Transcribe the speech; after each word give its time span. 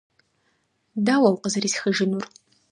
-Дауэ 1.05 1.29
укъызэрисхыжынур? 1.35 2.25